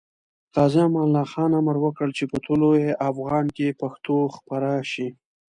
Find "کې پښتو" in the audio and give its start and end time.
3.55-4.15